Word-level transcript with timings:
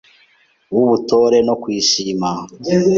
w’ubutore 0.73 1.37
no 1.47 1.55
kuyishima; 1.61 2.29